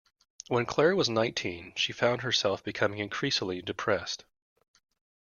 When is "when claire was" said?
0.47-1.09